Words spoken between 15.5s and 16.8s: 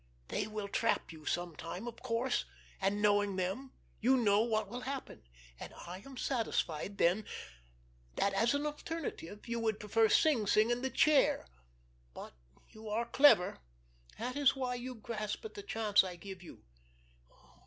the chance I give you.